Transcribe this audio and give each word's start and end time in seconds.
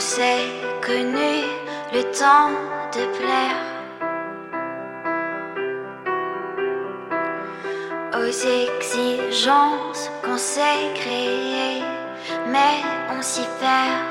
On 0.00 0.02
s'est 0.02 0.48
connu 0.80 1.42
le 1.92 2.02
temps 2.04 2.52
de 2.94 3.04
plaire 3.18 3.60
aux 8.14 8.32
exigences 8.32 10.10
qu'on 10.24 10.38
s'est 10.38 10.94
créées, 10.94 11.82
mais 12.46 12.76
on 13.14 13.20
s'y 13.20 13.46
perd. 13.60 14.06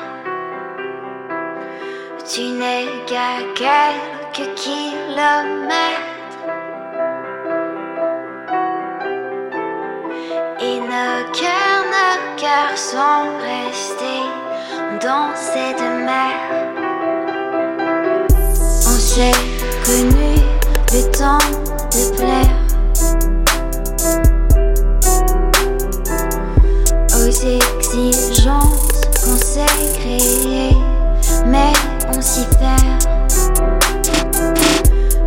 Tu 2.32 2.42
n'es 2.60 2.86
qu'à 3.08 3.42
quelques 3.56 4.54
kilomètres. 4.54 6.04
Et 10.62 10.80
nos 10.82 11.32
cœurs, 11.34 11.84
nos 11.96 12.38
cœurs 12.38 12.78
sont 12.78 13.26
restés 13.42 14.49
dans 15.02 15.34
cette 15.36 15.80
mer. 15.80 16.34
On 18.86 19.00
s'est 19.00 19.32
connu 19.86 20.36
le 20.94 21.02
temps 21.12 21.46
de 21.92 22.04
plaire. 22.18 22.56
Aux 27.16 27.30
exigences 27.30 29.02
qu'on 29.24 29.38
s'est 29.38 29.78
créées, 30.00 30.78
mais 31.46 31.72
on 32.10 32.22
s'y 32.22 32.46
perd. 32.58 33.00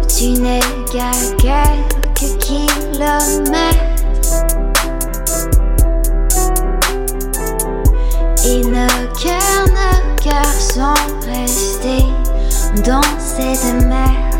Tu 0.09 0.41
n'es 0.41 0.61
qu'à 0.93 1.13
quelques 1.39 2.39
kilomètres. 2.39 3.93
Et 8.45 8.61
nos 8.61 9.03
sont 10.75 10.95
restés 11.27 12.07
dans 12.83 13.03
cette 13.19 13.85
mer. 13.85 14.32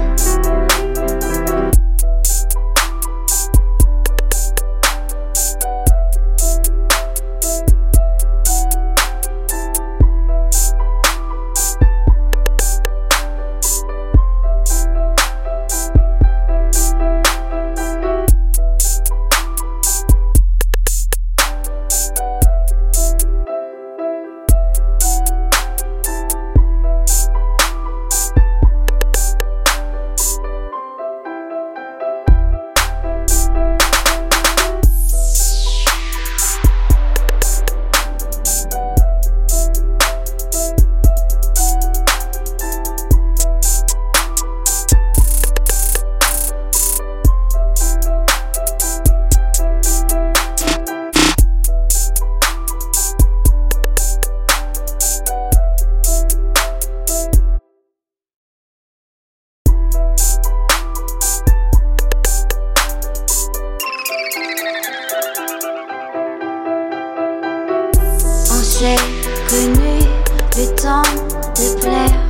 S'est 68.73 68.97
connu 69.49 69.99
le 70.57 70.65
temps 70.75 71.03
de 71.55 71.67
plaire 71.79 72.21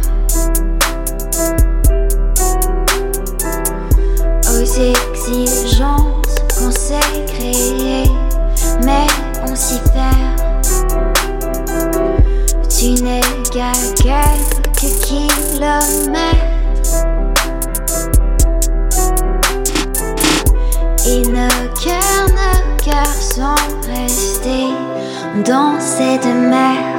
aux 4.51 4.65
exigences 4.65 6.35
qu'on 6.59 6.73
s'est 6.73 7.25
créées, 7.29 8.11
mais 8.85 9.07
on 9.49 9.55
s'y 9.55 9.79
perd. 9.95 10.43
Tu 12.69 13.03
n'es 13.03 13.21
qu'à 13.53 13.73
quelques 14.03 14.93
kilomètres. 15.05 16.43
Et 21.07 21.23
nos 21.23 21.69
cœurs, 21.83 22.27
nos 22.29 22.77
cœurs 22.85 23.23
sont 23.23 23.63
restés 23.87 24.72
dans 25.41 25.81
cette 25.81 26.26
mer. 26.26 26.92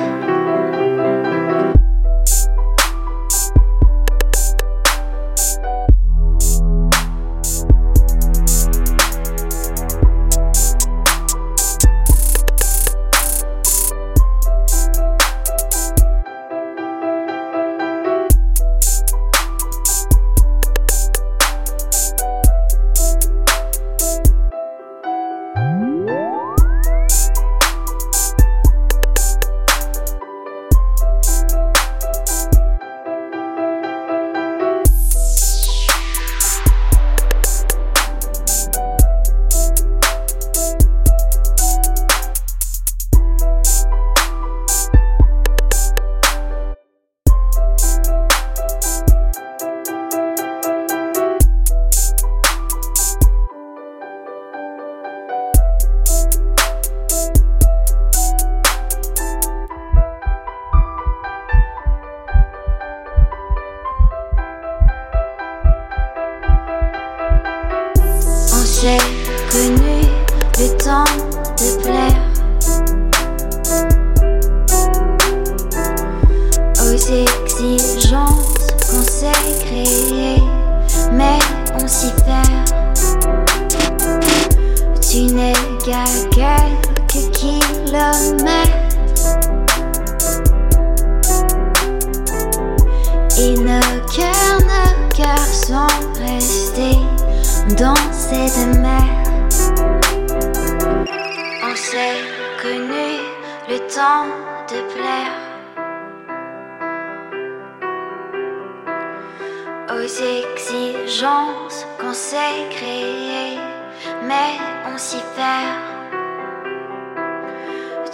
Connu 69.51 70.01
le 70.59 70.67
temps 70.77 71.03
de 71.57 71.69
plaire 71.81 72.23
aux 76.81 76.93
exigences 76.93 78.67
qu'on 78.89 79.03
s'est 79.03 79.31
créées, 79.65 80.43
mais 81.11 81.39
on 81.75 81.87
s'y 81.87 82.11
perd. 82.25 82.73
Tu 85.01 85.33
n'es 85.33 85.53
qu'à 85.85 86.05
quelques 86.31 87.31
kilomètres. 87.31 88.83
Et 93.37 93.53
nos 93.55 94.01
cœurs, 94.15 94.59
nos 94.61 95.15
cœurs 95.15 95.53
sont 95.67 95.87
restés 96.19 96.99
dans 97.77 97.95
cette 98.11 98.82
le 103.93 103.99
temps 103.99 104.25
de 104.69 104.79
plaire 104.93 105.37
aux 109.89 110.01
exigences 110.01 111.85
qu'on 111.99 112.13
s'est 112.13 112.69
créées, 112.71 113.59
mais 114.23 114.59
on 114.91 114.97
s'y 114.97 115.21
perd. 115.35 115.79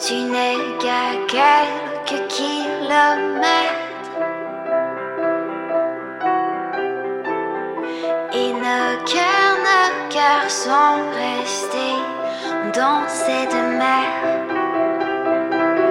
Tu 0.05 0.15
n'es 0.15 0.57
qu'à 0.79 1.15
quelques 1.27 2.27
kilomètres. 2.27 3.75
Et 8.33 8.53
nos 8.53 9.05
cœurs, 9.05 9.57
nos 9.67 10.09
cœurs 10.09 10.49
sont 10.49 10.97
restés 11.13 11.99
dans 12.73 13.07
cette 13.07 13.53
mer. 13.53 14.48